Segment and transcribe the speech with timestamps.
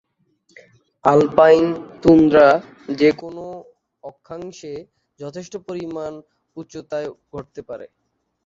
[1.05, 1.65] Alpine
[2.03, 2.47] tundra
[2.99, 3.47] যে কোনও
[4.03, 4.73] অক্ষাংশে
[5.19, 6.11] যথেষ্ট পরিমাণ
[6.57, 7.85] উচ্চতায় ঘটতে পারে।